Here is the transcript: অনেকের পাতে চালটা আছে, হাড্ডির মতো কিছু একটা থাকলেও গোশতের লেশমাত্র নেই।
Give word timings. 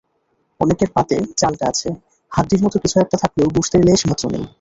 অনেকের 0.59 0.89
পাতে 0.95 1.15
চালটা 1.37 1.65
আছে, 1.67 1.89
হাড্ডির 2.31 2.61
মতো 2.63 2.77
কিছু 2.79 2.97
একটা 2.99 3.17
থাকলেও 3.17 3.47
গোশতের 3.55 3.81
লেশমাত্র 3.85 4.23
নেই। 4.31 4.45